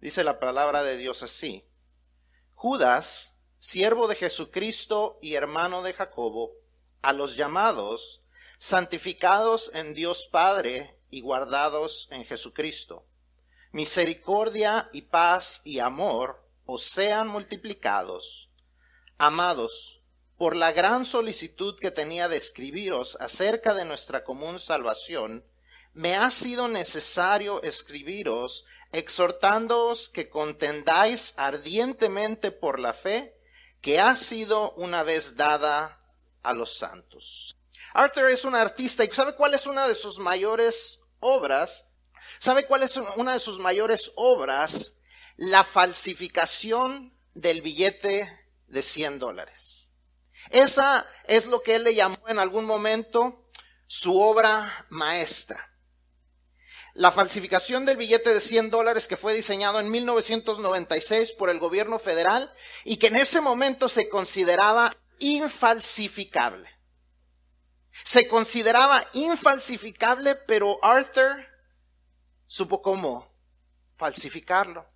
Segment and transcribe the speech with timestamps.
[0.00, 1.64] Dice la palabra de Dios así.
[2.54, 6.52] Judas, siervo de Jesucristo y hermano de Jacobo,
[7.02, 8.22] a los llamados,
[8.58, 13.04] santificados en Dios Padre y guardados en Jesucristo.
[13.72, 18.50] Misericordia y paz y amor os sean multiplicados.
[19.18, 20.00] Amados,
[20.38, 25.44] por la gran solicitud que tenía de escribiros acerca de nuestra común salvación,
[25.92, 33.36] me ha sido necesario escribiros exhortándoos que contendáis ardientemente por la fe
[33.80, 36.00] que ha sido una vez dada
[36.42, 37.56] a los santos.
[37.94, 41.86] Arthur es un artista y ¿sabe cuál es una de sus mayores obras?
[42.38, 44.94] ¿Sabe cuál es una de sus mayores obras?
[45.36, 49.90] La falsificación del billete de 100 dólares.
[50.50, 53.48] Esa es lo que él le llamó en algún momento
[53.86, 55.69] su obra maestra
[56.94, 61.98] la falsificación del billete de 100 dólares que fue diseñado en 1996 por el gobierno
[61.98, 62.52] federal
[62.84, 66.68] y que en ese momento se consideraba infalsificable.
[68.04, 71.46] Se consideraba infalsificable, pero Arthur
[72.46, 73.30] supo cómo
[73.96, 74.86] falsificarlo.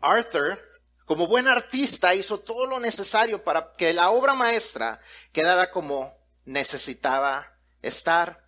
[0.00, 0.60] Arthur,
[1.04, 5.00] como buen artista, hizo todo lo necesario para que la obra maestra
[5.32, 8.41] quedara como necesitaba estar.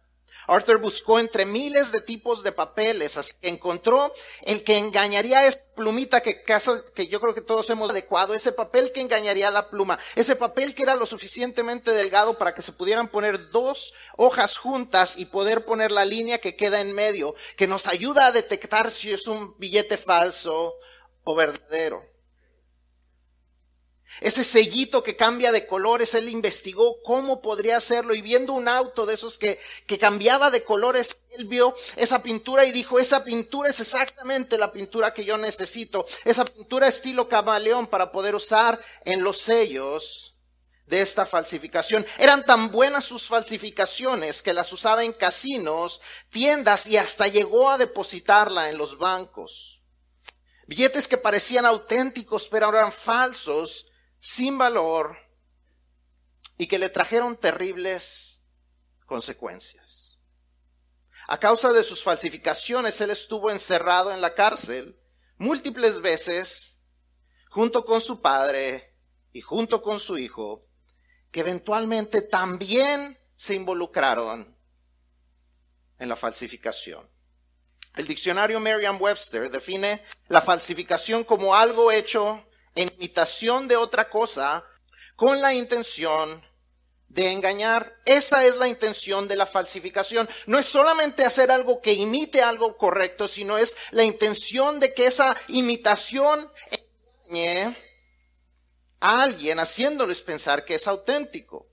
[0.46, 5.46] Arthur buscó entre miles de tipos de papeles, así que encontró el que engañaría a
[5.46, 9.68] esa plumita que, que yo creo que todos hemos adecuado, ese papel que engañaría la
[9.70, 14.56] pluma, ese papel que era lo suficientemente delgado para que se pudieran poner dos hojas
[14.56, 18.90] juntas y poder poner la línea que queda en medio, que nos ayuda a detectar
[18.90, 20.74] si es un billete falso
[21.24, 22.13] o verdadero.
[24.20, 29.06] Ese sellito que cambia de colores, él investigó cómo podría hacerlo y viendo un auto
[29.06, 33.70] de esos que, que cambiaba de colores, él vio esa pintura y dijo, esa pintura
[33.70, 36.06] es exactamente la pintura que yo necesito.
[36.24, 40.34] Esa pintura estilo camaleón para poder usar en los sellos
[40.86, 42.04] de esta falsificación.
[42.18, 46.00] Eran tan buenas sus falsificaciones que las usaba en casinos,
[46.30, 49.80] tiendas y hasta llegó a depositarla en los bancos.
[50.66, 53.86] Billetes que parecían auténticos pero eran falsos
[54.24, 55.18] sin valor
[56.56, 58.40] y que le trajeron terribles
[59.04, 60.18] consecuencias.
[61.28, 64.98] A causa de sus falsificaciones, él estuvo encerrado en la cárcel
[65.36, 66.80] múltiples veces
[67.50, 68.96] junto con su padre
[69.30, 70.66] y junto con su hijo,
[71.30, 74.56] que eventualmente también se involucraron
[75.98, 77.10] en la falsificación.
[77.94, 84.64] El diccionario Merriam-Webster define la falsificación como algo hecho en imitación de otra cosa
[85.16, 86.42] con la intención
[87.08, 87.94] de engañar.
[88.04, 90.28] Esa es la intención de la falsificación.
[90.46, 95.06] No es solamente hacer algo que imite algo correcto, sino es la intención de que
[95.06, 96.50] esa imitación
[97.28, 97.76] engañe
[99.00, 101.68] a alguien haciéndoles pensar que es auténtico.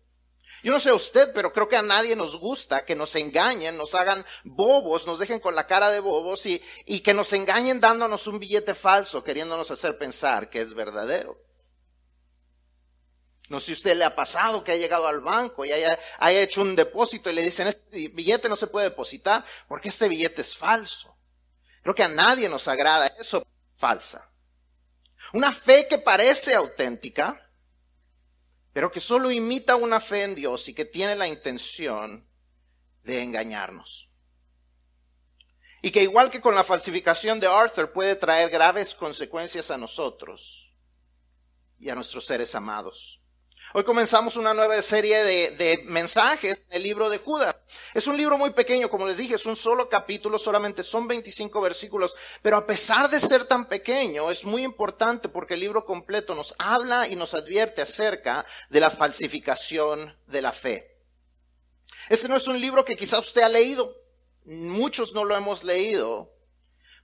[0.64, 3.96] Yo no sé usted, pero creo que a nadie nos gusta que nos engañen, nos
[3.96, 8.28] hagan bobos, nos dejen con la cara de bobos y, y que nos engañen dándonos
[8.28, 11.38] un billete falso, queriéndonos hacer pensar que es verdadero.
[13.50, 16.40] No sé si usted le ha pasado que ha llegado al banco y haya, haya
[16.40, 20.42] hecho un depósito y le dicen, este billete no se puede depositar porque este billete
[20.42, 21.18] es falso.
[21.82, 23.46] Creo que a nadie nos agrada eso,
[23.76, 24.32] falsa.
[25.34, 27.51] Una fe que parece auténtica,
[28.74, 32.28] pero que solo imita una fe en Dios y que tiene la intención
[33.04, 34.10] de engañarnos.
[35.82, 40.72] Y que igual que con la falsificación de Arthur puede traer graves consecuencias a nosotros
[41.80, 43.21] y a nuestros seres amados.
[43.74, 47.56] Hoy comenzamos una nueva serie de, mensajes en el libro de Judas.
[47.94, 51.62] Es un libro muy pequeño, como les dije, es un solo capítulo, solamente son 25
[51.62, 56.36] versículos, pero a pesar de ser tan pequeño, es muy importante porque el libro completo
[56.36, 60.98] nos habla y nos advierte acerca de la falsificación de la fe.
[62.10, 63.96] Este no es un libro que quizá usted ha leído,
[64.44, 66.30] muchos no lo hemos leído,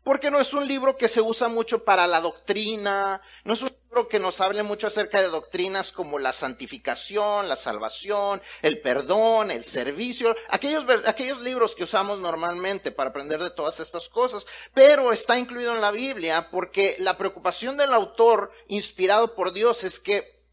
[0.03, 3.76] porque no es un libro que se usa mucho para la doctrina, no es un
[4.05, 9.65] que nos hable mucho acerca de doctrinas como la santificación, la salvación, el perdón, el
[9.65, 15.39] servicio, aquellos, aquellos libros que usamos normalmente para aprender de todas estas cosas, pero está
[15.39, 20.43] incluido en la Biblia porque la preocupación del autor inspirado por Dios es que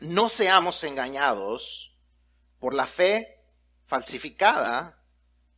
[0.00, 1.96] no seamos engañados
[2.58, 3.42] por la fe
[3.86, 5.02] falsificada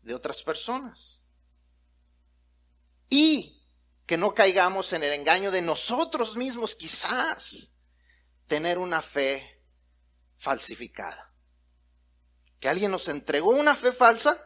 [0.03, 1.23] de otras personas.
[3.09, 3.56] Y
[4.07, 7.73] que no caigamos en el engaño de nosotros mismos quizás
[8.47, 9.63] tener una fe
[10.39, 11.33] falsificada.
[12.61, 14.39] Que alguien nos entregó una fe falsa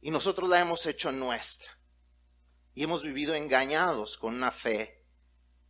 [0.00, 1.78] y nosotros la hemos hecho nuestra.
[2.74, 5.04] y hemos vivido engañados con una fe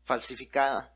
[0.05, 0.94] falsificada.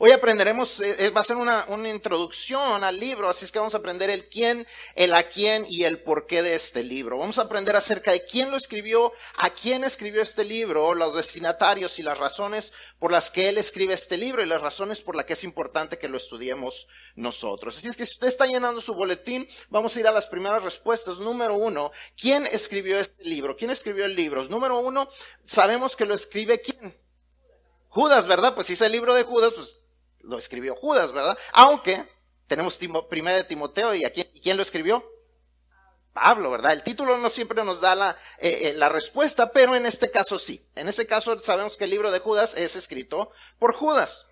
[0.00, 3.58] Hoy aprenderemos, eh, eh, va a ser una, una, introducción al libro, así es que
[3.58, 4.64] vamos a aprender el quién,
[4.94, 7.18] el a quién y el por qué de este libro.
[7.18, 11.98] Vamos a aprender acerca de quién lo escribió, a quién escribió este libro, los destinatarios
[11.98, 15.26] y las razones por las que él escribe este libro y las razones por las
[15.26, 16.86] que es importante que lo estudiemos
[17.16, 17.76] nosotros.
[17.76, 20.62] Así es que si usted está llenando su boletín, vamos a ir a las primeras
[20.62, 21.18] respuestas.
[21.18, 23.56] Número uno, ¿quién escribió este libro?
[23.56, 24.44] ¿Quién escribió el libro?
[24.44, 25.08] Número uno,
[25.44, 27.07] sabemos que lo escribe quién.
[27.98, 28.54] Judas, ¿verdad?
[28.54, 29.80] Pues si es el libro de Judas, pues
[30.20, 31.36] lo escribió Judas, ¿verdad?
[31.52, 32.08] Aunque
[32.46, 32.78] tenemos
[33.10, 35.04] primera de Timoteo y aquí, ¿quién lo escribió?
[36.12, 36.74] Pablo, ¿verdad?
[36.74, 40.38] El título no siempre nos da la, eh, eh, la respuesta, pero en este caso
[40.38, 40.64] sí.
[40.76, 44.27] En este caso sabemos que el libro de Judas es escrito por Judas.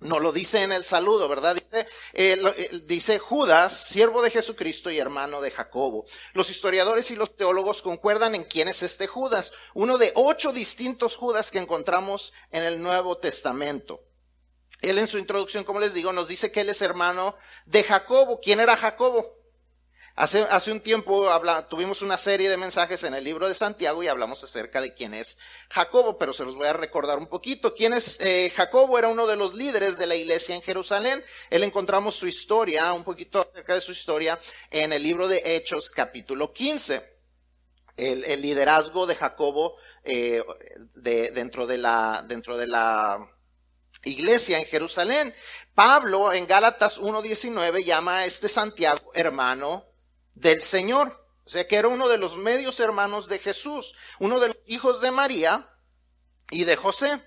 [0.00, 1.56] No lo dice en el saludo, ¿verdad?
[1.56, 6.06] Dice, eh, dice Judas, siervo de Jesucristo y hermano de Jacobo.
[6.32, 11.16] Los historiadores y los teólogos concuerdan en quién es este Judas, uno de ocho distintos
[11.16, 14.00] Judas que encontramos en el Nuevo Testamento.
[14.80, 17.36] Él en su introducción, como les digo, nos dice que él es hermano
[17.66, 18.40] de Jacobo.
[18.40, 19.39] ¿Quién era Jacobo?
[20.16, 24.02] Hace, hace un tiempo habla, tuvimos una serie de mensajes en el libro de Santiago
[24.02, 25.38] y hablamos acerca de quién es
[25.70, 27.74] Jacobo, pero se los voy a recordar un poquito.
[27.74, 28.98] ¿Quién es eh, Jacobo?
[28.98, 31.22] Era uno de los líderes de la iglesia en Jerusalén.
[31.48, 34.38] Él encontramos su historia, un poquito acerca de su historia,
[34.70, 37.18] en el libro de Hechos capítulo 15.
[37.96, 40.42] El, el liderazgo de Jacobo eh,
[40.94, 43.18] de, dentro de la, dentro de la
[44.04, 45.34] iglesia en Jerusalén.
[45.74, 49.89] Pablo en Gálatas 1.19 llama a este Santiago hermano
[50.40, 51.20] del Señor.
[51.44, 55.00] O sea que era uno de los medios hermanos de Jesús, uno de los hijos
[55.00, 55.68] de María
[56.50, 57.22] y de José.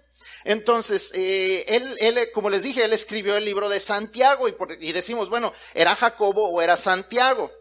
[0.45, 5.29] Entonces, eh, él, él, como les dije, él escribió el libro de Santiago y, decimos,
[5.29, 7.51] bueno, ¿era Jacobo o era Santiago?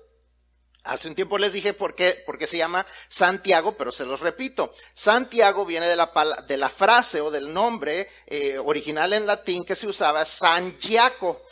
[0.85, 4.21] Hace un tiempo les dije por qué, por qué se llama Santiago, pero se los
[4.21, 4.73] repito.
[4.95, 6.11] Santiago viene de la,
[6.47, 11.43] de la frase o del nombre eh, original en latín que se usaba San Giaco,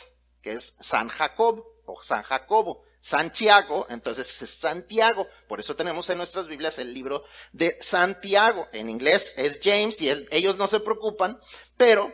[0.41, 2.83] que es San Jacob o San Jacobo.
[3.01, 5.27] Santiago, entonces es Santiago.
[5.47, 8.67] Por eso tenemos en nuestras Biblias el libro de Santiago.
[8.71, 11.39] En inglés es James y ellos no se preocupan,
[11.75, 12.13] pero,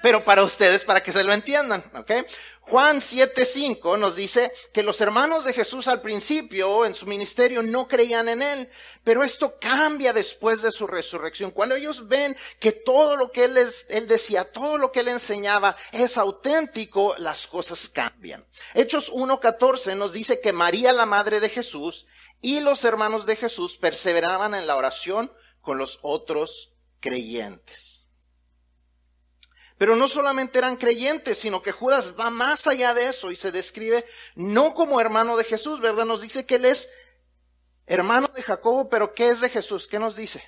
[0.00, 2.12] pero para ustedes, para que se lo entiendan, ¿ok?
[2.60, 7.88] Juan 7:5 nos dice que los hermanos de Jesús al principio en su ministerio no
[7.88, 8.70] creían en él,
[9.02, 11.50] pero esto cambia después de su resurrección.
[11.50, 13.56] Cuando ellos ven que todo lo que él,
[13.88, 18.46] él decía, todo lo que él enseñaba es auténtico, las cosas cambian.
[18.74, 22.06] Hechos 1:14 nos dice que María, la madre de Jesús,
[22.40, 27.97] y los hermanos de Jesús perseveraban en la oración con los otros creyentes.
[29.78, 33.52] Pero no solamente eran creyentes, sino que Judas va más allá de eso y se
[33.52, 34.04] describe
[34.34, 36.04] no como hermano de Jesús, ¿verdad?
[36.04, 36.90] Nos dice que él es
[37.86, 39.86] hermano de Jacobo, pero ¿qué es de Jesús?
[39.86, 40.42] ¿Qué nos dice?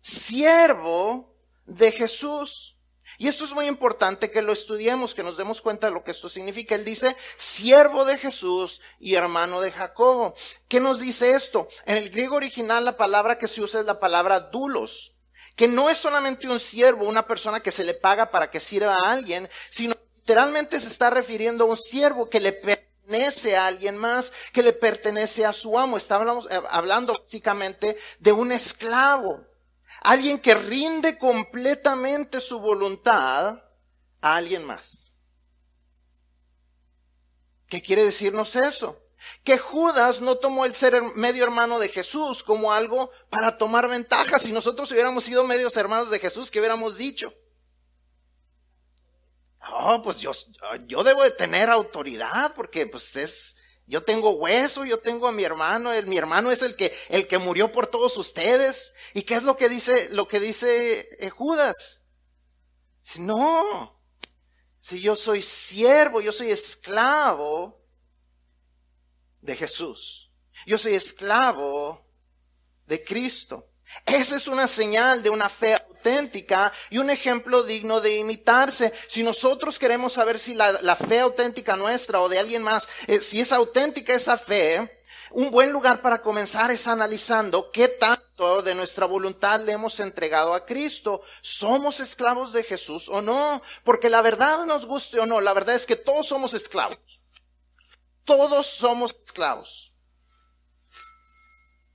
[0.00, 1.36] Siervo
[1.66, 2.78] de Jesús.
[3.18, 6.10] Y esto es muy importante que lo estudiemos, que nos demos cuenta de lo que
[6.12, 6.74] esto significa.
[6.74, 10.34] Él dice, siervo de Jesús y hermano de Jacobo.
[10.68, 11.68] ¿Qué nos dice esto?
[11.84, 15.15] En el griego original la palabra que se usa es la palabra dulos
[15.56, 18.94] que no es solamente un siervo, una persona que se le paga para que sirva
[18.94, 23.96] a alguien, sino literalmente se está refiriendo a un siervo que le pertenece a alguien
[23.96, 25.96] más, que le pertenece a su amo.
[25.96, 26.20] Está
[26.50, 29.46] eh, hablando básicamente de un esclavo,
[30.02, 33.62] alguien que rinde completamente su voluntad
[34.20, 35.10] a alguien más.
[37.66, 39.00] ¿Qué quiere decirnos eso?
[39.44, 44.38] Que Judas no tomó el ser medio hermano de Jesús como algo para tomar ventaja.
[44.38, 47.32] Si nosotros hubiéramos sido medios hermanos de Jesús, ¿qué hubiéramos dicho?
[49.72, 50.32] Oh, pues yo,
[50.86, 53.56] yo debo de tener autoridad porque pues es,
[53.86, 57.38] yo tengo hueso, yo tengo a mi hermano, mi hermano es el que, el que
[57.38, 58.94] murió por todos ustedes.
[59.12, 62.02] ¿Y qué es lo que dice, lo que dice eh, Judas?
[63.18, 64.00] No,
[64.78, 67.75] si yo soy siervo, yo soy esclavo
[69.40, 70.30] de Jesús.
[70.66, 72.04] Yo soy esclavo
[72.86, 73.68] de Cristo.
[74.04, 78.92] Esa es una señal de una fe auténtica y un ejemplo digno de imitarse.
[79.08, 83.40] Si nosotros queremos saber si la, fe auténtica nuestra o de alguien más, eh, si
[83.40, 84.90] es auténtica esa fe,
[85.30, 90.54] un buen lugar para comenzar es analizando qué tanto de nuestra voluntad le hemos entregado
[90.54, 91.22] a Cristo.
[91.42, 93.62] ¿Somos esclavos de Jesús o no?
[93.84, 96.98] Porque la verdad nos guste o no, la verdad es que todos somos esclavos.
[98.26, 99.92] Todos somos esclavos.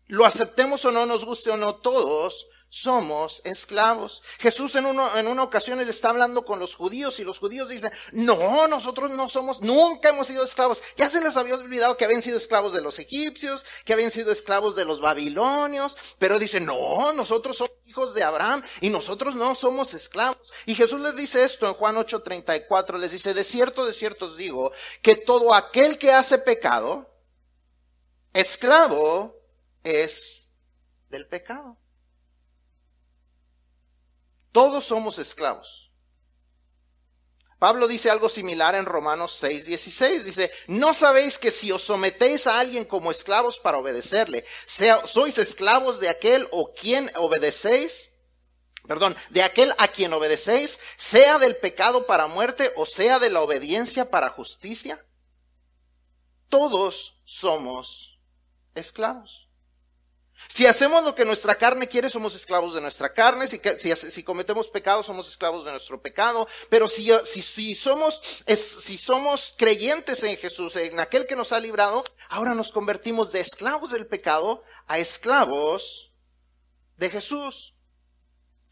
[0.07, 4.23] Lo aceptemos o no, nos guste o no, todos somos esclavos.
[4.39, 7.67] Jesús en, uno, en una ocasión él está hablando con los judíos y los judíos
[7.67, 10.81] dicen, no, nosotros no somos, nunca hemos sido esclavos.
[10.95, 14.31] Ya se les había olvidado que habían sido esclavos de los egipcios, que habían sido
[14.31, 19.53] esclavos de los babilonios, pero dicen, no, nosotros somos hijos de Abraham y nosotros no
[19.53, 20.53] somos esclavos.
[20.65, 24.37] Y Jesús les dice esto en Juan 8:34, les dice, de cierto, de cierto os
[24.37, 27.13] digo, que todo aquel que hace pecado,
[28.33, 29.35] esclavo
[29.83, 30.49] es
[31.09, 31.80] del pecado.
[34.51, 35.91] Todos somos esclavos.
[37.61, 40.25] Pablo dice algo similar en Romanos 6, 16.
[40.25, 45.37] Dice, no sabéis que si os sometéis a alguien como esclavos para obedecerle, sea, sois
[45.37, 48.09] esclavos de aquel o quien obedecéis,
[48.87, 53.41] perdón, de aquel a quien obedecéis, sea del pecado para muerte o sea de la
[53.41, 55.05] obediencia para justicia.
[56.49, 58.19] Todos somos
[58.73, 59.40] esclavos.
[60.47, 63.47] Si hacemos lo que nuestra carne quiere, somos esclavos de nuestra carne.
[63.47, 66.47] Si, cometemos pecado, somos esclavos de nuestro pecado.
[66.69, 72.03] Pero si, si, somos, si somos creyentes en Jesús, en aquel que nos ha librado,
[72.29, 76.11] ahora nos convertimos de esclavos del pecado a esclavos
[76.97, 77.75] de Jesús.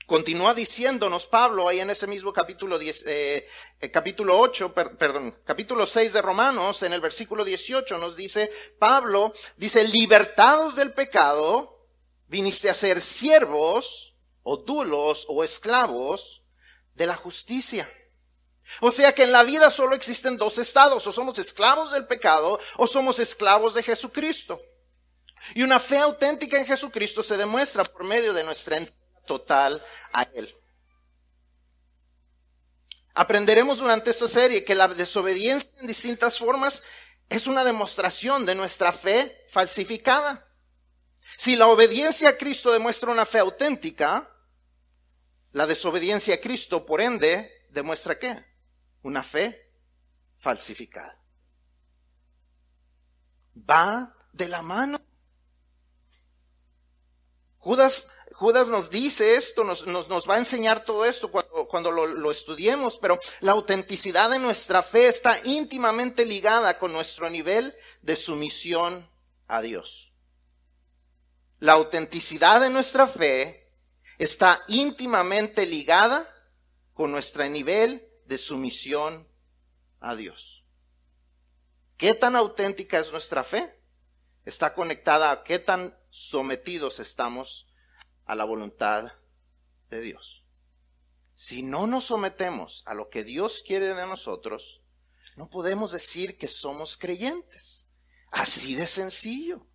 [0.10, 3.48] Continúa diciéndonos Pablo ahí en ese mismo capítulo, 10, eh,
[3.80, 8.50] eh, capítulo 8, perdón, capítulo 6 de Romanos, en el versículo 18 nos dice,
[8.80, 11.86] Pablo dice, libertados del pecado,
[12.28, 16.42] viniste a ser siervos o dulos o esclavos
[16.96, 17.88] de la justicia.
[18.82, 22.60] O sea que en la vida solo existen dos estados, o somos esclavos del pecado
[22.78, 24.60] o somos esclavos de Jesucristo.
[25.54, 28.78] Y una fe auténtica en Jesucristo se demuestra por medio de nuestra
[29.30, 29.80] total
[30.12, 30.52] a Él.
[33.14, 36.82] Aprenderemos durante esta serie que la desobediencia en distintas formas
[37.30, 40.48] es una demostración de nuestra fe falsificada.
[41.38, 44.28] Si la obediencia a Cristo demuestra una fe auténtica,
[45.52, 48.44] la desobediencia a Cristo, por ende, demuestra qué?
[49.04, 49.72] Una fe
[50.38, 51.22] falsificada.
[53.56, 54.98] Va de la mano.
[57.60, 58.08] Judas
[58.40, 63.20] Judas nos dice esto, nos, va a enseñar todo esto cuando, lo, lo, estudiemos, pero
[63.42, 69.10] la autenticidad de nuestra fe está íntimamente ligada con nuestro nivel de sumisión
[69.50, 70.14] a Dios.
[71.60, 73.74] La autenticidad de nuestra fe
[74.18, 76.26] está íntimamente ligada
[76.94, 79.28] con nuestro nivel de sumisión
[80.00, 80.64] a Dios.
[81.98, 83.82] ¿Qué tan auténtica es nuestra fe?
[84.46, 87.69] Está conectada a qué tan sometidos estamos
[88.30, 89.12] a la voluntad
[89.90, 90.44] de Dios.
[91.34, 94.82] Si no nos sometemos a lo que Dios quiere de nosotros,
[95.36, 97.88] no podemos decir que somos creyentes.
[98.30, 99.66] Así de sencillo.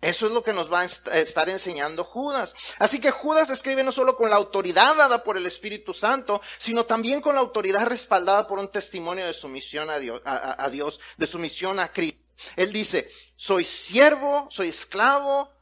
[0.00, 2.54] Eso es lo que nos va a estar enseñando Judas.
[2.78, 6.86] Así que Judas escribe no solo con la autoridad dada por el Espíritu Santo, sino
[6.86, 11.26] también con la autoridad respaldada por un testimonio de sumisión a Dios, a Dios de
[11.26, 12.22] sumisión a Cristo.
[12.56, 15.59] Él dice, soy siervo, soy esclavo,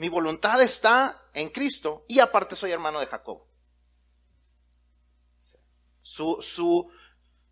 [0.00, 3.42] mi voluntad está en Cristo y aparte soy hermano de Jacob.
[6.00, 6.90] Su, su,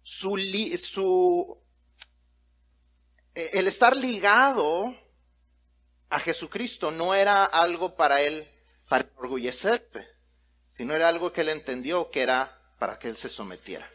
[0.00, 0.38] su,
[0.78, 1.58] su,
[3.34, 4.96] el estar ligado
[6.08, 8.48] a Jesucristo no era algo para él,
[8.88, 10.08] para enorgullecerse,
[10.70, 13.90] sino era algo que él entendió que era para que él se sometiera.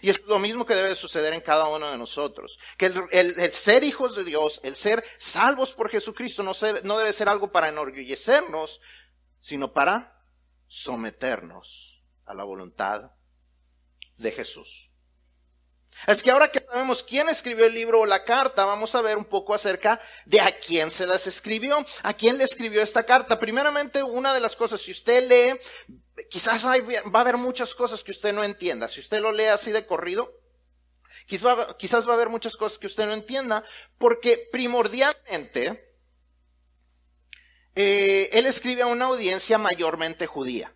[0.00, 2.58] Y es lo mismo que debe suceder en cada uno de nosotros.
[2.76, 6.52] Que el, ser hijos de Dios, el ser salvos por Jesucristo no,
[6.84, 8.80] no debe ser algo para enorgullecernos,
[9.40, 10.22] sino para
[10.66, 13.10] someternos a la voluntad
[14.16, 14.88] de Jesús.
[16.06, 19.18] Es que ahora que sabemos quién escribió el libro o la carta, vamos a ver
[19.18, 23.40] un poco acerca de a quién se las escribió, a quién le escribió esta carta.
[23.40, 25.58] Primeramente, una de las cosas, si usted lee,
[26.30, 28.88] quizás va a haber muchas cosas que usted no entienda.
[28.88, 30.32] Si usted lo lee así de corrido,
[31.26, 33.64] quizás va a haber muchas cosas que usted no entienda,
[33.98, 35.94] porque primordialmente,
[37.74, 40.74] eh, él escribe a una audiencia mayormente judía.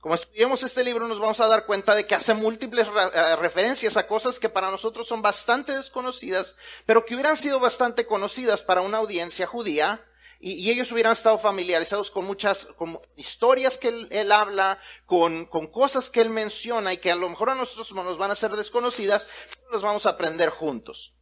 [0.00, 3.96] Como estudiamos este libro nos vamos a dar cuenta de que hace múltiples eh, referencias
[3.96, 8.82] a cosas que para nosotros son bastante desconocidas, pero que hubieran sido bastante conocidas para
[8.82, 10.04] una audiencia judía,
[10.38, 12.68] y, ellos hubieran estado familiarizados con muchas
[13.16, 17.50] historias que él, habla, con, con, cosas que él menciona y que a lo mejor
[17.50, 21.14] a nosotros nos van a ser desconocidas, pero las vamos a aprender juntos.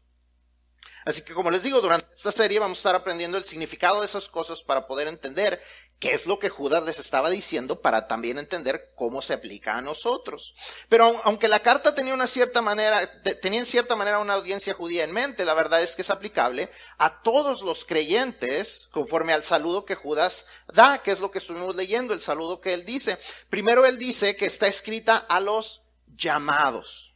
[1.05, 4.07] Así que como les digo, durante esta serie vamos a estar aprendiendo el significado de
[4.07, 5.61] esas cosas para poder entender
[6.05, 9.81] qué es lo que Judas les estaba diciendo para también entender cómo se aplica a
[9.81, 10.55] nosotros.
[10.91, 15.05] Pero aunque la carta tenía una cierta manera, tenía en cierta manera una audiencia judía
[15.05, 16.69] en mente, la verdad es que es aplicable
[16.99, 20.45] a todos los creyentes conforme al saludo que Judas
[20.75, 23.17] da, que es lo que estuvimos leyendo, el saludo que él dice.
[23.49, 27.15] Primero él dice que está escrita a los llamados.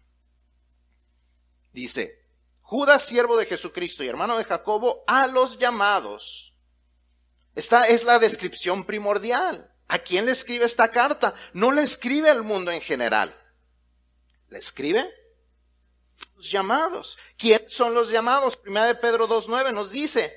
[1.75, 2.25] Dice,
[2.62, 6.54] Judas, siervo de Jesucristo y hermano de Jacobo, a los llamados.
[7.59, 9.69] Esta es la descripción primordial.
[9.88, 11.35] ¿A quién le escribe esta carta?
[11.53, 13.35] No le escribe al mundo en general.
[14.49, 15.12] ¿Le escribe?
[16.37, 17.19] Los llamados.
[17.37, 18.57] ¿Quiénes son los llamados?
[18.57, 20.33] Primera de Pedro 2.9 nos dice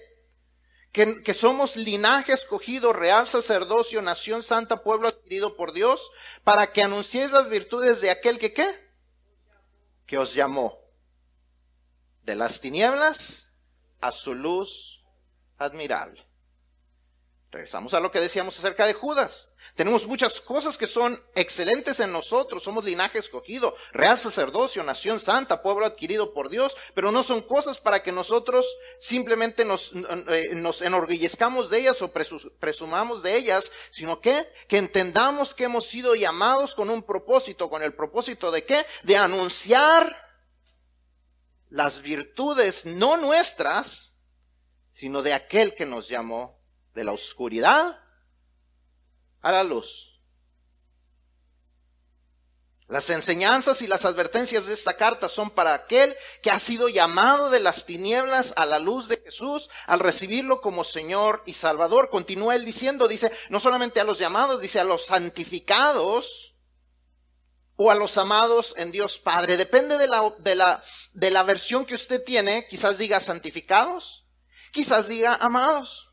[0.92, 6.10] que, que somos linaje escogido, real sacerdocio, nación santa, pueblo adquirido por Dios,
[6.44, 8.68] para que anunciéis las virtudes de aquel que qué?
[10.08, 10.80] Que os llamó
[12.24, 13.52] de las tinieblas
[14.00, 15.04] a su luz
[15.60, 16.31] admirable.
[17.52, 19.52] Regresamos a lo que decíamos acerca de Judas.
[19.76, 22.64] Tenemos muchas cosas que son excelentes en nosotros.
[22.64, 27.82] Somos linaje escogido, real sacerdocio, nación santa, pueblo adquirido por Dios, pero no son cosas
[27.82, 28.66] para que nosotros
[29.00, 29.92] simplemente nos,
[30.30, 36.16] eh, enorgullezcamos de ellas o presumamos de ellas, sino que, que entendamos que hemos sido
[36.16, 38.86] llamados con un propósito, con el propósito de qué?
[39.04, 40.26] De anunciar
[41.68, 44.14] las virtudes no nuestras,
[44.94, 46.61] sino de aquel que nos llamó
[46.94, 48.00] de la oscuridad
[49.42, 50.12] a la luz.
[52.92, 57.50] Las enseñanzas y las advertencias de esta carta son para aquel que ha sido llamado
[57.50, 62.10] de las tinieblas a la luz de Jesús al recibirlo como Señor y Salvador.
[62.10, 66.54] Continúa él diciendo, dice, no solamente a los llamados, dice a los santificados
[67.78, 69.56] o a los amados en Dios Padre.
[69.56, 70.84] Depende de la, de la,
[71.14, 72.68] de la versión que usted tiene.
[72.68, 74.26] Quizás diga santificados,
[74.74, 76.11] quizás diga amados.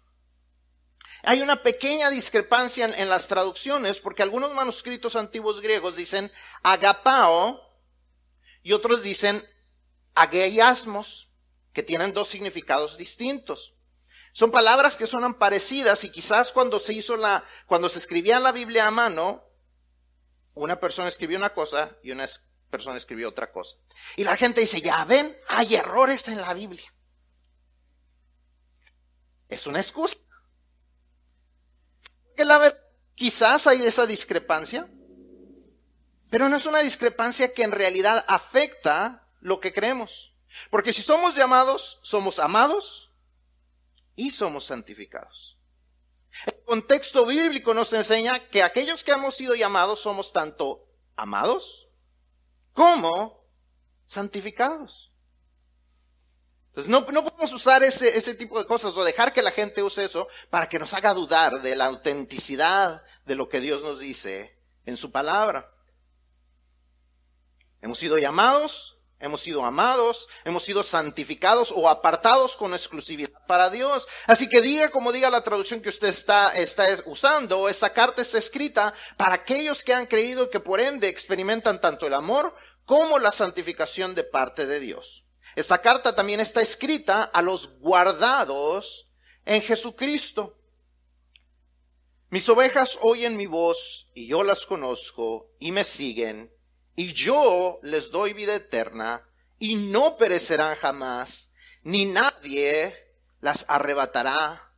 [1.25, 6.31] Hay una pequeña discrepancia en, las traducciones porque algunos manuscritos antiguos griegos dicen
[6.63, 7.61] agapao
[8.63, 9.45] y otros dicen
[10.15, 11.29] ageiasmos,
[11.73, 13.75] que tienen dos significados distintos.
[14.33, 18.53] Son palabras que suenan parecidas y quizás cuando se hizo la, cuando se escribía la
[18.53, 19.45] Biblia a mano,
[20.55, 22.27] una persona escribió una cosa y una
[22.71, 23.77] persona escribió otra cosa.
[24.17, 26.93] Y la gente dice, ya ven, hay errores en la Biblia.
[29.49, 30.19] Es una excusa.
[32.49, 32.77] La
[33.15, 34.89] quizás hay esa discrepancia,
[36.31, 40.33] pero no es una discrepancia que en realidad afecta lo que creemos.
[40.71, 43.11] Porque si somos llamados, somos amados
[44.17, 45.59] y somos santificados.
[46.47, 51.89] El contexto bíblico nos enseña que aquellos que hemos sido llamados somos tanto amados
[52.73, 53.45] como
[54.07, 55.08] santificados.
[56.79, 60.05] Entonces no, podemos usar ese, ese tipo de cosas o dejar que la gente use
[60.05, 64.57] eso para que nos haga dudar de la autenticidad de lo que Dios nos dice
[64.87, 65.73] en su palabra.
[67.83, 74.07] Hemos sido llamados Hemos sido amados, hemos sido santificados o apartados con exclusividad para Dios.
[74.29, 78.39] Así que diga como diga la traducción que usted está, está usando, esta carta está
[78.39, 83.33] escrita para aquellos que han creído que por ende experimentan tanto el amor como la
[83.33, 85.25] santificación de parte de Dios.
[85.59, 89.09] Esta carta también está escrita a los guardados
[89.45, 90.57] en Jesucristo.
[92.31, 96.55] Mis ovejas oyen mi voz y yo las conozco y me siguen
[96.95, 101.51] y yo les doy vida eterna, y no perecerán jamás,
[101.83, 102.95] ni nadie
[103.41, 104.73] las arrebatará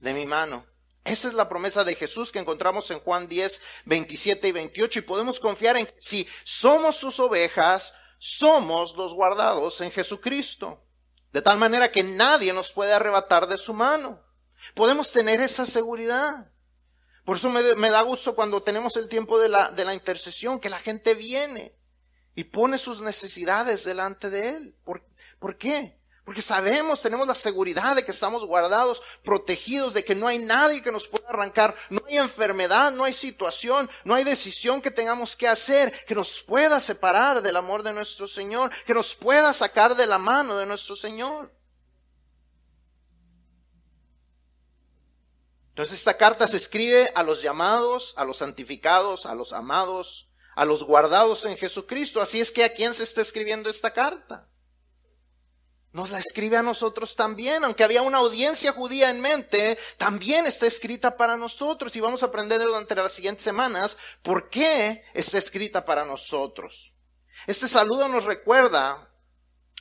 [0.00, 0.66] de mi mano.
[1.02, 5.02] Esa es la promesa de Jesús que encontramos en Juan 10, 27 y 28 y
[5.02, 10.84] podemos confiar en que si somos sus ovejas, somos los guardados en Jesucristo.
[11.32, 14.20] De tal manera que nadie nos puede arrebatar de su mano.
[14.74, 16.52] Podemos tener esa seguridad.
[17.24, 20.68] Por eso me, da gusto cuando tenemos el tiempo de la, de la intercesión, que
[20.68, 21.74] la gente viene
[22.34, 24.76] y pone sus necesidades delante de Él.
[24.84, 25.02] ¿Por,
[25.38, 25.98] ¿Por qué?
[26.30, 30.80] Porque sabemos, tenemos la seguridad de que estamos guardados, protegidos, de que no hay nadie
[30.80, 35.36] que nos pueda arrancar, no hay enfermedad, no hay situación, no hay decisión que tengamos
[35.36, 39.96] que hacer que nos pueda separar del amor de nuestro Señor, que nos pueda sacar
[39.96, 41.52] de la mano de nuestro Señor.
[45.70, 50.64] Entonces esta carta se escribe a los llamados, a los santificados, a los amados, a
[50.64, 52.20] los guardados en Jesucristo.
[52.20, 54.46] Así es que a quién se está escribiendo esta carta.
[55.92, 60.66] Nos la escribe a nosotros también, aunque había una audiencia judía en mente, también está
[60.66, 65.84] escrita para nosotros y vamos a aprender durante las siguientes semanas por qué está escrita
[65.84, 66.92] para nosotros.
[67.46, 69.09] Este saludo nos recuerda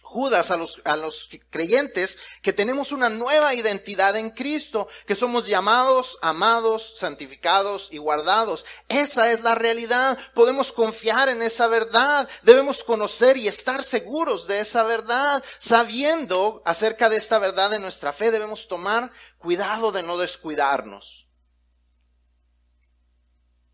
[0.10, 5.45] Judas a los, a los creyentes que tenemos una nueva identidad en Cristo, que somos
[5.45, 8.65] llamados, amados, santificados y guardados.
[8.88, 10.17] Esa es la realidad.
[10.34, 12.28] Podemos confiar en esa verdad.
[12.41, 15.43] Debemos conocer y estar seguros de esa verdad.
[15.60, 21.28] Sabiendo acerca de esta verdad de nuestra fe, debemos tomar cuidado de no descuidarnos.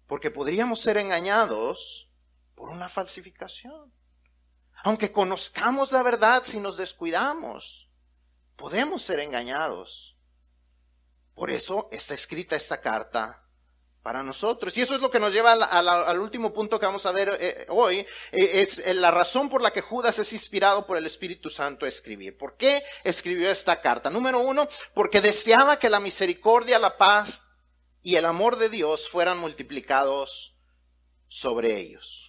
[0.05, 2.09] Porque podríamos ser engañados
[2.55, 3.93] por una falsificación.
[4.85, 7.89] Aunque conozcamos la verdad, si nos descuidamos,
[8.55, 10.15] podemos ser engañados.
[11.33, 13.43] Por eso está escrita esta carta
[14.03, 14.77] para nosotros.
[14.77, 17.65] Y eso es lo que nos lleva al, último punto que vamos a ver eh,
[17.69, 18.01] hoy.
[18.31, 21.89] Eh, es la razón por la que Judas es inspirado por el Espíritu Santo a
[21.89, 22.37] escribir.
[22.37, 24.11] ¿Por qué escribió esta carta?
[24.11, 27.41] Número uno, porque deseaba que la misericordia, la paz
[28.03, 30.55] y el amor de Dios fueran multiplicados
[31.27, 32.24] sobre ellos.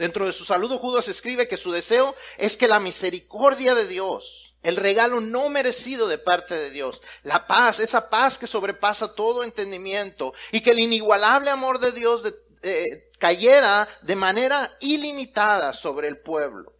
[0.00, 4.54] Dentro de su saludo, Judas escribe que su deseo es que la misericordia de Dios,
[4.62, 9.44] el regalo no merecido de parte de Dios, la paz, esa paz que sobrepasa todo
[9.44, 12.22] entendimiento y que el inigualable amor de Dios
[12.62, 16.72] eh, cayera de manera ilimitada sobre el pueblo.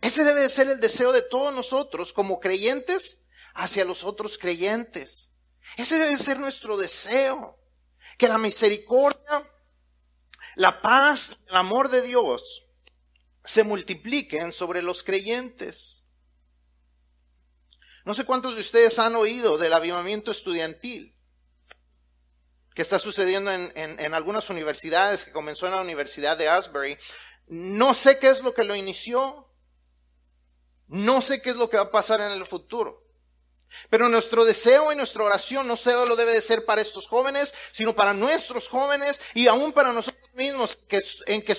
[0.00, 3.20] Ese debe ser el deseo de todos nosotros como creyentes
[3.54, 5.30] hacia los otros creyentes.
[5.76, 7.56] Ese debe ser nuestro deseo.
[8.18, 9.49] Que la misericordia
[10.56, 12.64] la paz, el amor de Dios
[13.44, 16.04] se multipliquen sobre los creyentes.
[18.04, 21.14] No sé cuántos de ustedes han oído del avivamiento estudiantil
[22.74, 26.96] que está sucediendo en, algunas universidades, que comenzó en la Universidad de Asbury.
[27.48, 29.48] No sé qué es lo que lo inició.
[30.86, 33.09] No sé qué es lo que va a pasar en el futuro.
[33.88, 37.94] Pero nuestro deseo y nuestra oración no solo debe de ser para estos jóvenes, sino
[37.94, 41.56] para nuestros jóvenes y aún para nosotros mismos, que, en que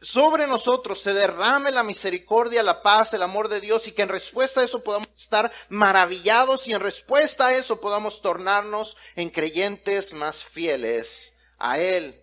[0.00, 4.08] sobre nosotros se derrame la misericordia, la paz, el amor de Dios y que en
[4.08, 10.14] respuesta a eso podamos estar maravillados y en respuesta a eso podamos tornarnos en creyentes
[10.14, 12.21] más fieles a Él.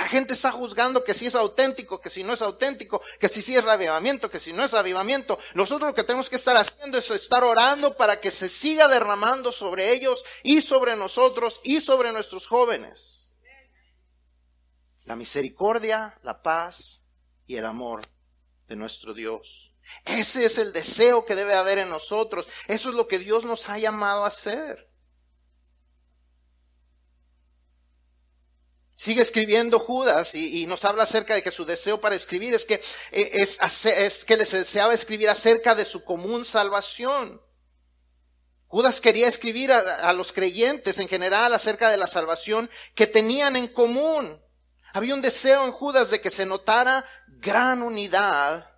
[0.00, 3.42] La gente está juzgando que si es auténtico, que si no es auténtico, que si
[3.42, 5.38] sí es avivamiento, que si no es avivamiento.
[5.52, 9.52] Nosotros lo que tenemos que estar haciendo es estar orando para que se siga derramando
[9.52, 13.30] sobre ellos y sobre nosotros y sobre nuestros jóvenes.
[15.04, 17.04] La misericordia, la paz
[17.46, 18.00] y el amor
[18.68, 19.74] de nuestro Dios.
[20.06, 22.48] Ese es el deseo que debe haber en nosotros.
[22.68, 24.89] Eso es lo que Dios nos ha llamado a hacer.
[29.00, 32.82] Sigue escribiendo Judas y, nos habla acerca de que su deseo para escribir es que,
[33.12, 37.40] eh, es, es que les deseaba escribir acerca de su común salvación.
[38.66, 43.56] Judas quería escribir a, a, los creyentes en general acerca de la salvación que tenían
[43.56, 44.38] en común.
[44.92, 48.70] Había un deseo en Judas de que se notara gran unidad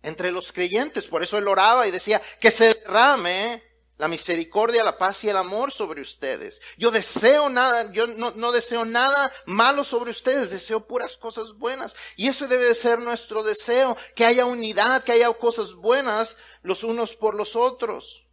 [0.00, 1.06] entre los creyentes.
[1.06, 3.67] Por eso él oraba y decía que se derrame
[3.98, 6.62] la misericordia, la paz y el amor sobre ustedes.
[6.76, 11.96] Yo deseo nada, yo no, deseo nada malo sobre ustedes, deseo puras cosas buenas.
[12.16, 16.84] Y eso debe de ser nuestro deseo, que haya unidad, que haya cosas buenas los
[16.84, 18.24] unos por los otros.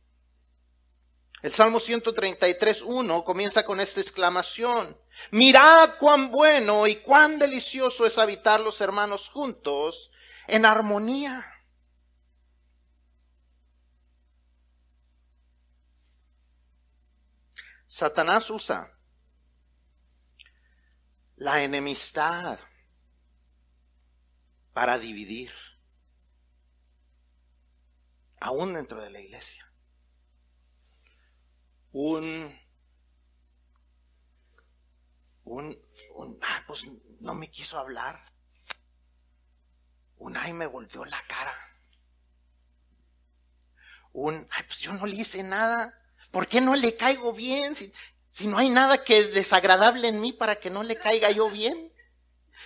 [1.42, 4.98] El Salmo 133.1 comienza con esta exclamación.
[5.32, 10.12] Mirad cuán bueno y cuán delicioso es habitar los hermanos juntos
[10.48, 11.55] en armonía.
[17.96, 18.92] Satanás usa
[21.38, 22.60] la enemistad
[24.74, 25.54] para dividir,
[28.42, 29.72] aún dentro de la iglesia.
[31.94, 32.60] Un,
[35.46, 35.82] un,
[36.16, 36.82] un ah, pues
[37.22, 38.26] no me quiso hablar.
[40.18, 41.56] Un ay me volteó la cara.
[44.12, 46.05] Un ay, pues yo no le hice nada.
[46.36, 47.78] ¿Por qué no le caigo bien?
[47.78, 47.94] Si,
[48.32, 51.94] si no hay nada que desagradable en mí para que no le caiga yo bien.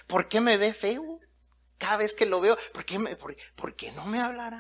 [0.08, 1.20] ¿Por qué me ve feo?
[1.78, 4.60] Cada vez que lo veo, ¿por qué, me, por, qué no me hablará?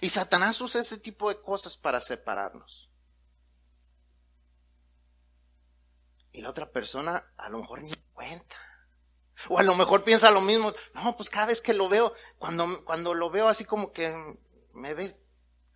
[0.00, 2.88] Y Satanás usa ese tipo de cosas para separarnos.
[6.32, 8.56] Y la otra persona a lo mejor ni cuenta.
[9.50, 10.72] O a lo mejor piensa lo mismo.
[10.94, 14.38] No, pues cada vez que lo veo, cuando, cuando lo veo así como que
[14.72, 15.20] me ve,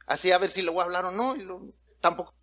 [0.07, 1.37] así a ver si le voy a hablar o no,
[2.01, 2.35] tampoco.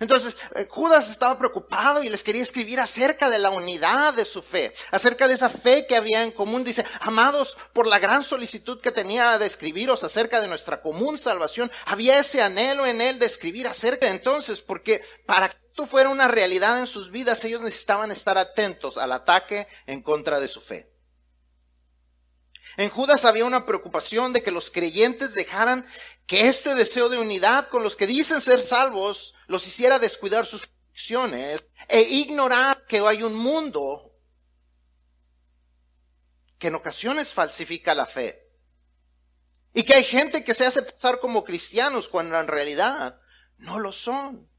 [0.00, 4.42] Entonces, eh, Judas estaba preocupado y les quería escribir acerca de la unidad de su
[4.42, 6.64] fe, acerca de esa fe que había en común.
[6.64, 11.70] Dice, amados, por la gran solicitud que tenía de escribiros acerca de nuestra común salvación,
[11.86, 16.08] había ese anhelo en él de escribir acerca de entonces, porque para que esto fuera
[16.08, 20.60] una realidad en sus vidas, ellos necesitaban estar atentos al ataque en contra de su
[20.60, 20.95] fe.
[22.76, 25.86] En Judas había una preocupación de que los creyentes dejaran
[26.26, 30.66] que este deseo de unidad con los que dicen ser salvos los hiciera descuidar sus
[30.66, 34.12] convicciones e ignorar que hay un mundo
[36.58, 38.42] que en ocasiones falsifica la fe.
[39.72, 43.20] Y que hay gente que se hace pasar como cristianos cuando en realidad
[43.58, 44.50] no lo son.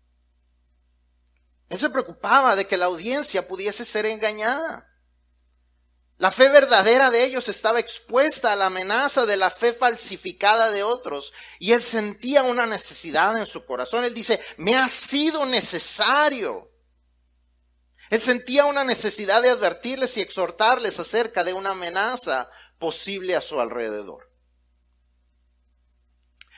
[1.70, 4.88] Él se preocupaba de que la audiencia pudiese ser engañada.
[6.18, 10.82] La fe verdadera de ellos estaba expuesta a la amenaza de la fe falsificada de
[10.82, 11.32] otros.
[11.60, 14.04] Y él sentía una necesidad en su corazón.
[14.04, 16.72] Él dice, me ha sido necesario.
[18.10, 22.50] Él sentía una necesidad de advertirles y exhortarles acerca de una amenaza
[22.80, 24.32] posible a su alrededor.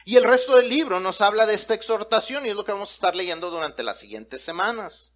[0.06, 2.91] Y el resto del libro nos habla de esta exhortación y es lo que vamos
[2.91, 5.13] a estar leyendo durante las siguientes semanas.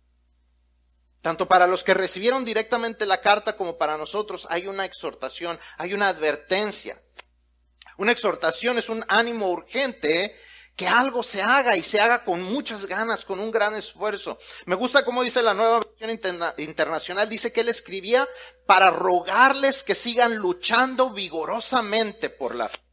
[1.24, 5.94] Tanto para los que recibieron directamente la carta como para nosotros hay una exhortación, hay
[5.94, 7.02] una advertencia.
[7.98, 10.36] Una exhortación es un ánimo urgente
[10.76, 14.38] que algo se haga y se haga con muchas ganas, con un gran esfuerzo.
[14.66, 16.10] Me gusta como dice la nueva versión
[16.58, 18.28] internacional, dice que él escribía
[18.66, 22.84] para rogarles que sigan luchando vigorosamente por la fe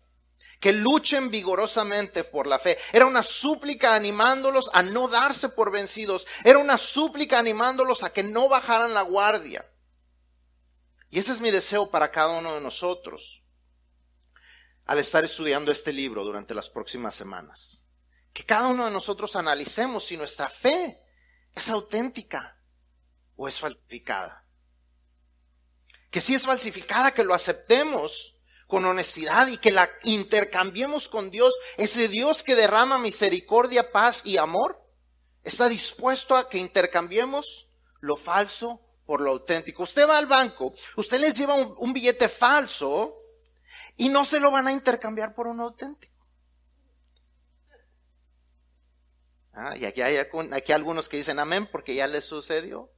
[0.61, 2.77] que luchen vigorosamente por la fe.
[2.93, 6.27] Era una súplica animándolos a no darse por vencidos.
[6.45, 9.65] Era una súplica animándolos a que no bajaran la guardia.
[11.09, 13.43] Y ese es mi deseo para cada uno de nosotros
[14.85, 17.81] al estar estudiando este libro durante las próximas semanas.
[18.33, 21.03] Que cada uno de nosotros analicemos si nuestra fe
[21.55, 22.61] es auténtica
[23.35, 24.45] o es falsificada.
[26.11, 28.37] Que si es falsificada, que lo aceptemos
[28.71, 34.39] con honestidad y que la intercambiemos con Dios, ese Dios que derrama misericordia, paz y
[34.39, 34.83] amor,
[35.43, 37.69] está dispuesto a que intercambiemos
[38.01, 39.83] lo falso por lo auténtico.
[39.83, 43.17] Usted va al banco, usted les lleva un, billete falso
[43.97, 46.15] y no se lo van a intercambiar por uno auténtico.
[49.53, 52.89] Ah, y aquí hay aquí algunos que dicen amén porque ya les sucedió.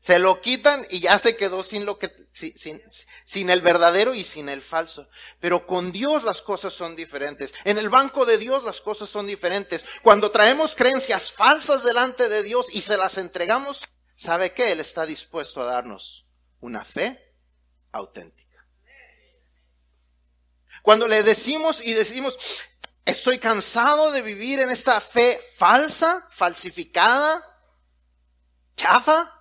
[0.00, 2.82] Se lo quitan y ya se quedó sin lo que, sin,
[3.24, 5.08] sin, el verdadero y sin el falso.
[5.40, 7.52] Pero con Dios las cosas son diferentes.
[7.64, 9.84] En el banco de Dios las cosas son diferentes.
[10.02, 13.82] Cuando traemos creencias falsas delante de Dios y se las entregamos,
[14.16, 14.72] ¿sabe qué?
[14.72, 16.26] Él está dispuesto a darnos
[16.60, 17.34] una fe
[17.92, 18.66] auténtica.
[20.82, 22.38] Cuando le decimos y decimos,
[23.04, 27.44] estoy cansado de vivir en esta fe falsa, falsificada,
[28.76, 29.37] chafa,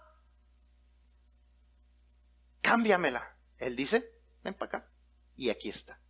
[2.68, 3.34] cámbiamela.
[3.60, 4.12] Él dice,
[4.44, 4.92] ven para acá.
[5.38, 6.02] Y aquí está.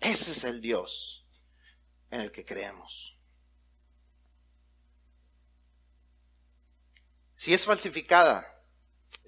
[0.00, 1.26] Ese es el Dios
[2.10, 3.18] en el que creemos.
[7.34, 8.59] Si es falsificada,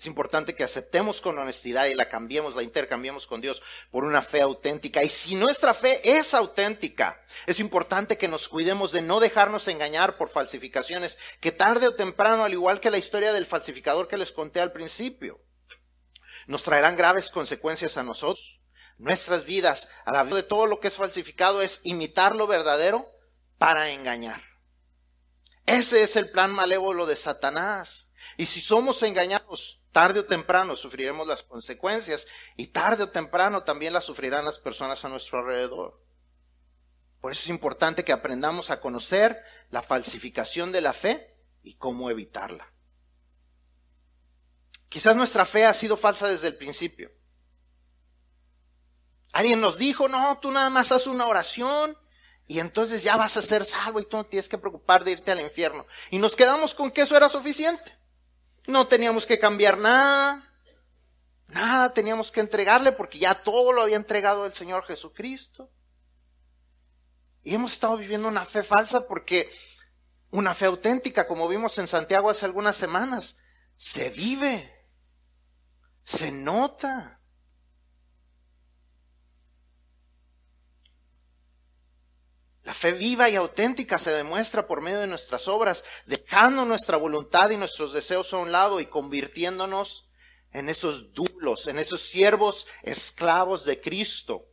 [0.03, 3.63] es importante que aceptemos con honestidad y la cambiemos, la intercambiemos con Dios
[3.93, 5.05] por una fe auténtica.
[5.05, 10.17] Y si nuestra fe es auténtica, es importante que nos cuidemos de no dejarnos engañar
[10.17, 14.33] por falsificaciones que tarde o temprano, al igual que la historia del falsificador que les
[14.33, 15.41] conté al principio,
[16.49, 18.59] nos traerán graves consecuencias a nosotros.
[18.99, 23.07] Nuestras vidas, a la vez de todo lo que es falsificado, es imitar lo verdadero
[23.57, 24.43] para engañar.
[25.65, 28.11] Ese es el plan malévolo de Satanás.
[28.37, 32.27] Y si somos engañados, Tarde o temprano sufriremos las consecuencias
[32.57, 36.03] y tarde o temprano también las sufrirán las personas a nuestro alrededor.
[37.21, 42.11] Por eso es importante que aprendamos a conocer la falsificación de la fe y cómo
[42.11, 42.73] evitarla.
[44.89, 47.13] Quizás nuestra fe ha sido falsa desde el principio.
[49.33, 51.97] Alguien nos dijo, no, tú nada más haz una oración
[52.47, 55.31] y entonces ya vas a ser salvo y tú no tienes que preocupar de irte
[55.31, 55.87] al infierno.
[56.11, 58.02] Y nos quedamos con que eso era suficiente.
[58.67, 60.49] No teníamos que cambiar nada.
[61.49, 65.71] Nada teníamos que entregarle porque ya todo lo había entregado el Señor Jesucristo.
[67.43, 69.51] Y hemos estado viviendo una fe falsa porque
[70.31, 73.37] una fe auténtica, como vimos en Santiago hace algunas semanas,
[73.77, 74.73] se vive,
[76.05, 77.21] se nota.
[82.65, 87.51] La fe viva y auténtica se demuestra por medio de nuestras obras, dejando nuestra voluntad
[87.51, 90.09] y nuestros deseos a un lado y convirtiéndonos
[90.53, 94.47] en esos dulos, en esos siervos esclavos de Cristo.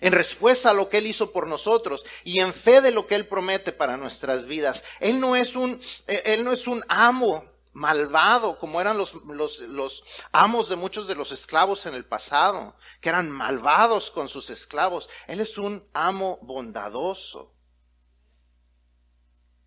[0.00, 3.14] En respuesta a lo que Él hizo por nosotros y en fe de lo que
[3.14, 4.82] Él promete para nuestras vidas.
[4.98, 10.04] Él no es un, Él no es un amo malvado, como eran los, los, los,
[10.30, 15.08] amos de muchos de los esclavos en el pasado, que eran malvados con sus esclavos.
[15.26, 17.54] Él es un amo bondadoso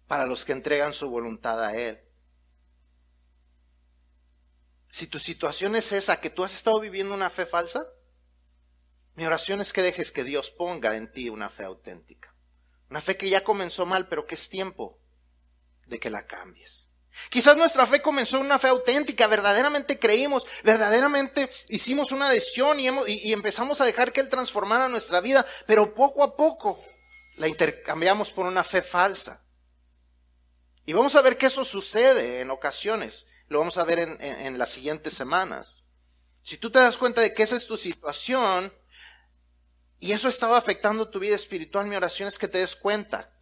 [0.08, 2.02] para los que entregan su voluntad a Él.
[4.96, 7.86] si tu situación es esa, que tú has estado viviendo una fe falsa,
[9.16, 12.34] mi oración es que dejes que Dios ponga en ti una fe auténtica.
[12.90, 15.02] Una fe que ya comenzó mal, pero que es tiempo
[15.86, 16.92] de que la cambies.
[17.30, 23.80] Quizás nuestra fe comenzó una fe auténtica, verdaderamente creímos, verdaderamente hicimos una y, y, empezamos
[23.82, 26.80] a dejar que Él transformara nuestra vida, pero poco a poco
[27.38, 29.42] la intercambiamos por una fe falsa.
[30.86, 34.58] Y vamos a ver que eso sucede en ocasiones, lo vamos a ver en, en
[34.58, 35.84] las siguientes semanas.
[36.44, 38.74] Si tú te das cuenta de que esa es tu situación
[40.00, 43.35] y eso estaba afectando tu vida espiritual, mi oración es que te des cuenta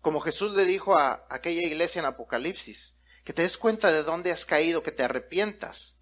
[0.00, 4.32] como Jesús le dijo a aquella iglesia en Apocalipsis, que te des cuenta de dónde
[4.32, 5.96] has caído, que te arrepientas,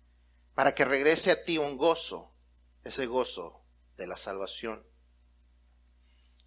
[0.55, 2.33] para que regrese a ti un gozo,
[2.85, 3.63] ese gozo
[3.97, 4.85] de la salvación.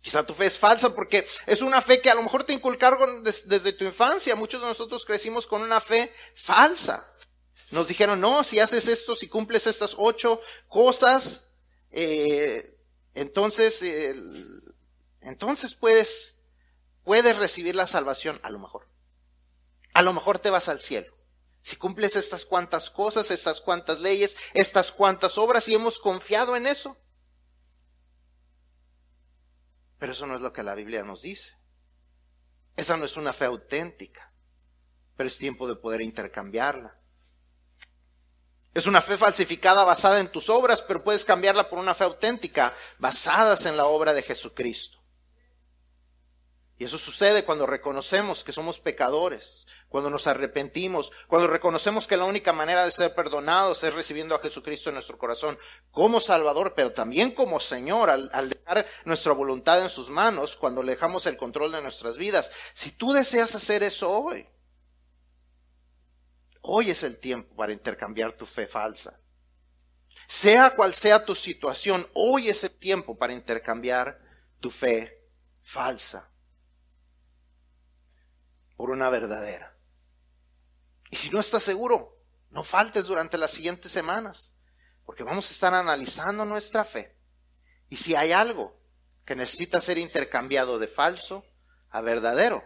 [0.01, 3.23] Quizá tu fe es falsa porque es una fe que a lo mejor te inculcaron
[3.23, 4.35] desde tu infancia.
[4.35, 7.07] Muchos de nosotros crecimos con una fe falsa.
[7.69, 11.47] Nos dijeron, no, si haces esto, si cumples estas ocho cosas,
[11.91, 12.75] eh,
[13.13, 14.15] entonces, eh,
[15.21, 16.40] entonces puedes
[17.03, 18.87] puedes recibir la salvación, a lo mejor.
[19.93, 21.15] A lo mejor te vas al cielo.
[21.61, 26.65] Si cumples estas cuantas cosas, estas cuantas leyes, estas cuantas obras y hemos confiado en
[26.65, 26.97] eso.
[29.99, 31.55] Pero eso no es lo que la Biblia nos dice.
[32.75, 34.33] Esa no es una fe auténtica.
[35.15, 36.99] Pero es tiempo de poder intercambiarla.
[38.73, 42.73] Es una fe falsificada basada en tus obras, pero puedes cambiarla por una fe auténtica
[42.97, 45.00] basadas en la obra de Jesucristo.
[46.81, 52.25] Y eso sucede cuando reconocemos que somos pecadores, cuando nos arrepentimos, cuando reconocemos que la
[52.25, 55.59] única manera de ser perdonados es recibiendo a Jesucristo en nuestro corazón
[55.91, 60.93] como Salvador, pero también como Señor, al, dejar nuestra voluntad en sus manos, cuando le
[60.93, 62.51] dejamos el control de nuestras vidas.
[62.73, 64.49] Si tú deseas hacer eso hoy,
[66.61, 69.19] hoy es el tiempo para intercambiar tu fe falsa.
[70.25, 74.19] Sea cual sea tu situación, hoy es el tiempo para intercambiar
[74.59, 75.29] tu fe
[75.61, 76.30] falsa
[78.81, 79.77] por una verdadera.
[81.11, 82.17] Y si no estás seguro,
[82.49, 84.55] no faltes durante las siguientes semanas,
[85.05, 87.15] porque vamos a estar analizando nuestra fe.
[87.89, 88.75] Y si hay algo
[89.23, 91.45] que necesita ser intercambiado de falso
[91.91, 92.63] a verdadero,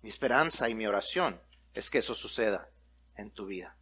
[0.00, 1.38] mi esperanza y mi oración
[1.74, 2.70] es que eso suceda
[3.14, 3.76] en tu vida.